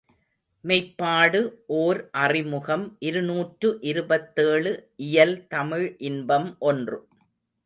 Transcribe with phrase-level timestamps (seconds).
[0.63, 1.41] மெய்ப்பாடு
[1.79, 4.73] ஓர் அறிமுகம் இருநூற்று இருபத்தேழு
[5.07, 6.99] இயல் தமிழ் இன்பம் ஒன்று.